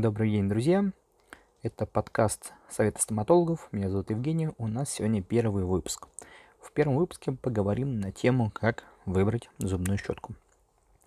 [0.00, 0.92] Добрый день, друзья.
[1.64, 3.66] Это подкаст Совета стоматологов.
[3.72, 4.50] Меня зовут Евгений.
[4.56, 6.06] У нас сегодня первый выпуск.
[6.60, 10.36] В первом выпуске поговорим на тему, как выбрать зубную щетку.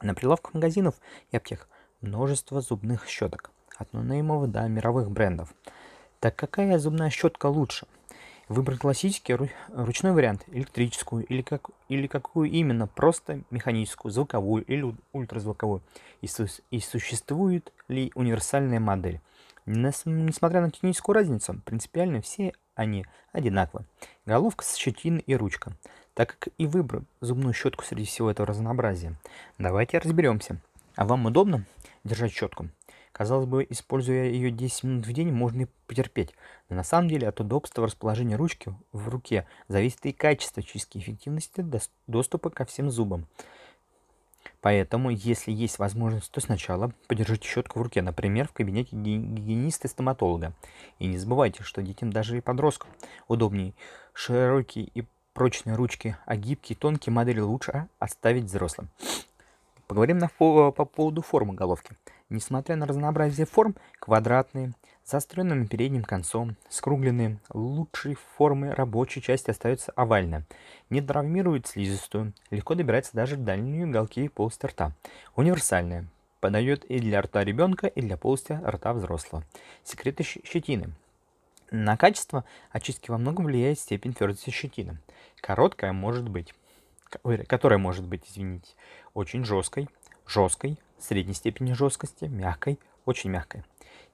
[0.00, 0.94] На прилавках магазинов
[1.30, 1.68] и аптек
[2.00, 3.50] множество зубных щеток.
[3.76, 5.52] От ноунеймов до мировых брендов.
[6.18, 7.86] Так какая зубная щетка лучше?
[8.48, 9.36] Выбрать классический
[9.74, 15.82] ручной вариант, электрическую или, как, или какую именно, просто механическую, звуковую или ультразвуковую.
[16.22, 16.28] И,
[16.70, 19.20] и существует ли универсальная модель?
[19.66, 23.84] Несмотря на техническую разницу, принципиально все они одинаковы.
[24.24, 25.72] Головка с щетиной и ручка.
[26.14, 29.14] Так как и выбрать зубную щетку среди всего этого разнообразия.
[29.58, 30.58] Давайте разберемся.
[30.96, 31.64] А вам удобно
[32.02, 32.68] держать щетку?
[33.18, 36.32] Казалось бы, используя ее 10 минут в день, можно и потерпеть.
[36.68, 41.66] Но на самом деле от удобства расположения ручки в руке зависит и качество чистки эффективности
[42.06, 43.26] доступа ко всем зубам.
[44.60, 50.52] Поэтому, если есть возможность, то сначала подержите щетку в руке, например, в кабинете гигиениста-стоматолога.
[51.00, 52.90] И не забывайте, что детям даже и подросткам
[53.26, 53.74] удобнее
[54.12, 58.90] широкие и прочные ручки, а гибкие тонкие модели лучше оставить взрослым.
[59.88, 61.96] Поговорим на, по поводу формы головки.
[62.30, 69.92] Несмотря на разнообразие форм, квадратные, с заостренным передним концом, скругленные, лучшей формы рабочей части остается
[69.92, 70.44] овальная.
[70.90, 74.92] Не травмирует слизистую, легко добирается даже в дальние уголки полости рта.
[75.36, 76.04] Универсальная.
[76.40, 79.42] Подойдет и для рта ребенка, и для полости рта взрослого.
[79.82, 80.92] Секреты щетины.
[81.70, 84.98] На качество очистки во многом влияет степень твердости щетины.
[85.40, 86.54] Короткая может быть,
[87.46, 88.68] которая может быть, извините,
[89.14, 89.88] очень жесткой,
[90.26, 93.62] жесткой, средней степени жесткости, мягкой, очень мягкой.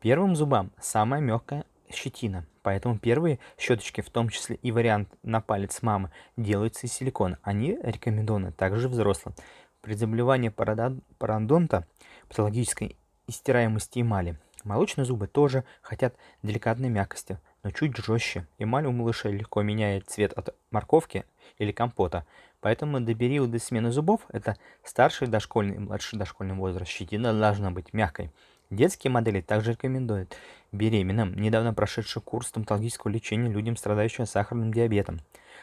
[0.00, 5.82] Первым зубам самая мягкая щетина, поэтому первые щеточки, в том числе и вариант на палец
[5.82, 7.38] мамы, делаются из силикона.
[7.42, 9.34] Они рекомендованы также взрослым.
[9.80, 11.86] При заболевании пародонта,
[12.28, 18.46] патологической истираемости эмали, молочные зубы тоже хотят деликатной мягкости, но чуть жестче.
[18.58, 21.24] Эмаль у малышей легко меняет цвет от морковки
[21.58, 22.24] или компота,
[22.60, 27.92] Поэтому до периода смены зубов, это старший дошкольный и младший дошкольный возраст, щетина должна быть
[27.92, 28.30] мягкой.
[28.70, 30.36] Детские модели также рекомендуют
[30.72, 35.20] беременным, недавно прошедшим курс стоматологического лечения людям, страдающим сахарным диабетом.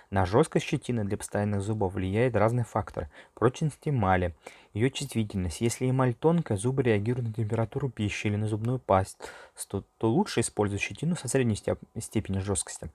[0.10, 3.10] На жесткость щетины для постоянных зубов влияют разные факторы.
[3.34, 4.36] Прочность эмали,
[4.74, 5.62] ее чувствительность.
[5.62, 9.18] Если эмаль тонкая, зубы реагируют на температуру пищи или на зубную пасть,
[9.68, 11.56] то, лучше использовать щетину со средней
[12.00, 12.90] степенью жесткости.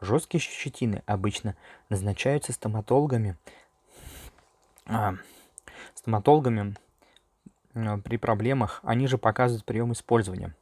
[0.00, 1.56] Жесткие щетины обычно
[1.88, 3.36] назначаются стоматологами,
[4.86, 5.14] а,
[5.94, 6.74] стоматологами
[7.74, 10.54] а, при проблемах, они же показывают прием использования.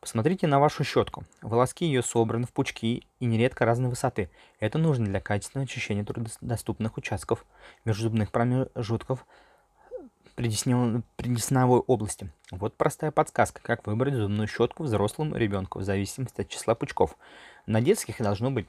[0.00, 1.24] Посмотрите на вашу щетку.
[1.42, 4.30] Волоски ее собраны в пучки и нередко разной высоты.
[4.60, 7.44] Это нужно для качественного очищения труднодоступных участков
[7.84, 9.26] межзубных промежутков
[10.36, 12.30] предесновой области.
[12.52, 17.16] Вот простая подсказка, как выбрать зубную щетку взрослому ребенку в зависимости от числа пучков.
[17.66, 18.68] На детских должно быть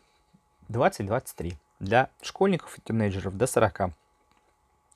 [0.69, 1.53] 20-23.
[1.79, 3.93] Для школьников и тинейджеров до 40.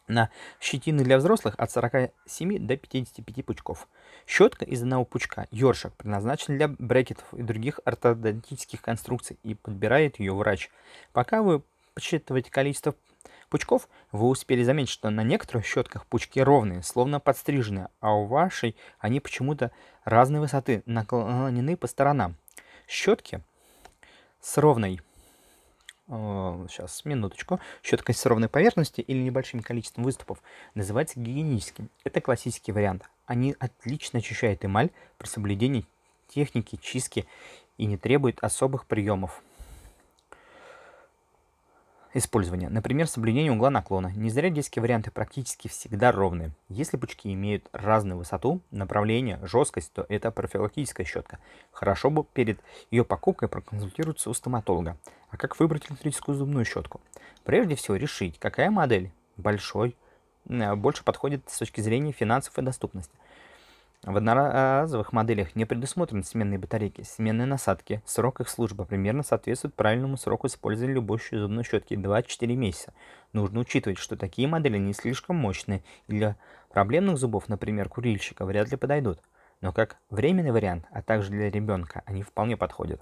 [0.08, 3.88] На щетины для взрослых от 47 до 55 пучков.
[4.28, 10.34] Щетка из одного пучка, ёршик, предназначена для брекетов и других ортодонтических конструкций и подбирает ее
[10.34, 10.70] врач.
[11.14, 11.64] Пока вы
[11.94, 12.96] подсчитываете количество
[13.50, 18.76] пучков, вы успели заметить, что на некоторых щетках пучки ровные, словно подстриженные, а у вашей
[19.00, 19.72] они почему-то
[20.04, 22.36] разной высоты, наклонены по сторонам.
[22.88, 23.42] Щетки
[24.42, 25.02] с ровной
[26.08, 30.42] сейчас, минуточку, щеткой с ровной поверхностью или небольшим количеством выступов
[30.76, 31.90] называется гигиеническим.
[32.04, 33.04] Это классический вариант.
[33.26, 35.86] Они отлично очищают эмаль при соблюдении
[36.28, 37.26] техники чистки
[37.78, 39.42] и не требуют особых приемов
[42.14, 42.70] использования.
[42.70, 44.12] Например, соблюдение угла наклона.
[44.16, 46.52] Не зря детские варианты практически всегда ровные.
[46.70, 51.40] Если пучки имеют разную высоту, направление, жесткость, то это профилактическая щетка.
[51.72, 52.60] Хорошо бы перед
[52.92, 54.98] ее покупкой проконсультироваться у стоматолога.
[55.30, 57.02] А как выбрать электрическую зубную щетку?
[57.44, 59.96] Прежде всего решить, какая модель большой
[60.48, 63.14] э, больше подходит с точки зрения финансов и доступности.
[64.04, 67.04] В одноразовых моделях не предусмотрены сменные батарейки.
[67.04, 68.02] Сменные насадки.
[68.06, 72.94] Срок их службы примерно соответствует правильному сроку использования любой зубной щетки 2-4 месяца.
[73.32, 76.36] Нужно учитывать, что такие модели не слишком мощные и для
[76.74, 79.22] проблемных зубов, например, курильщика, вряд ли подойдут.
[79.62, 83.00] Но как временный вариант, а также для ребенка, они вполне подходят.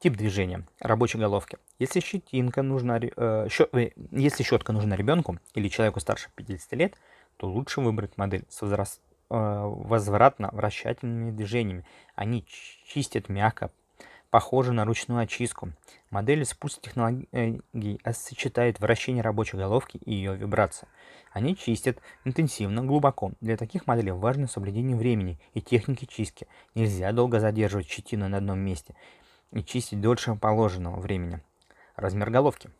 [0.00, 0.66] Тип движения.
[0.80, 1.56] Рабочей головки.
[1.78, 6.94] Если щетинка нужна, э, щет, э, если щетка нужна ребенку или человеку старше 50 лет,
[7.38, 11.84] то лучше выбрать модель с возраст, Э, возвратно-вращательными движениями.
[12.14, 12.44] Они
[12.86, 13.70] чистят мягко,
[14.30, 15.72] похожа на ручную очистку.
[16.10, 20.88] Модель использует технологии сочетает вращение рабочей головки и ее вибрации.
[21.32, 23.32] Они чистят интенсивно, глубоко.
[23.40, 26.46] Для таких моделей важно соблюдение времени и техники чистки.
[26.74, 28.94] Нельзя долго задерживать щетину на одном месте
[29.52, 31.40] и чистить дольше положенного времени.
[31.96, 32.70] Размер головки.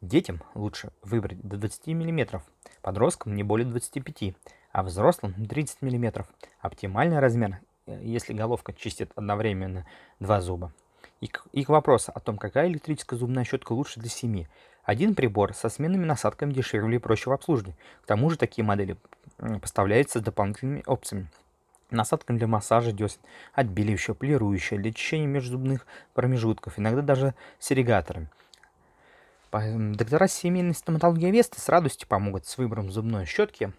[0.00, 2.42] Детям лучше выбрать до 20 мм,
[2.82, 4.34] подросткам не более 25
[4.72, 6.26] а взрослым 30 мм.
[6.60, 9.86] Оптимальный размер, э, если головка чистит одновременно
[10.18, 10.72] два зуба.
[11.20, 14.48] И к, и к вопросу о том, какая электрическая зубная щетка лучше для семьи.
[14.82, 17.76] Один прибор со сменными насадками дешевле и проще в обслуживании.
[18.02, 18.96] К тому же такие модели
[19.60, 21.30] поставляются с дополнительными опциями.
[21.90, 23.20] Насадками для массажа десен,
[23.52, 28.28] отбеливающая, полирующая, для очищения межзубных промежутков, иногда даже с ирригаторами.
[29.52, 33.72] Доктора семейной стоматологии Весты с радостью помогут с выбором зубной щетки.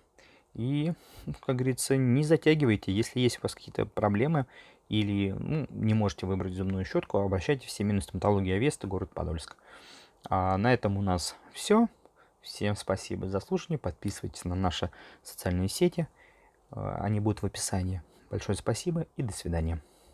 [0.53, 0.93] И,
[1.45, 2.91] как говорится, не затягивайте.
[2.91, 4.45] Если есть у вас какие-то проблемы
[4.89, 9.55] или ну, не можете выбрать зубную щетку, обращайтесь в семейную стоматологию Авеста, город Подольск.
[10.29, 11.87] А на этом у нас все.
[12.41, 13.79] Всем спасибо за слушание.
[13.79, 14.91] Подписывайтесь на наши
[15.23, 16.07] социальные сети.
[16.71, 18.01] А, они будут в описании.
[18.29, 19.81] Большое спасибо и до свидания.